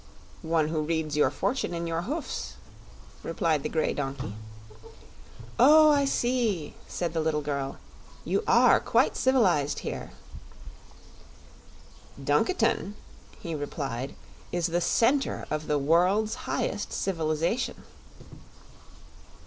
[0.41, 2.55] "One who reads your fortune in your hoofs,"
[3.21, 4.33] replied the grey donkey.
[5.59, 7.77] "Oh, I see," said the little girl.
[8.25, 10.09] "You are quite civilized here."
[12.19, 12.95] "Dunkiton,"
[13.39, 14.15] he replied,
[14.51, 17.83] "is the center of the world's highest civilization."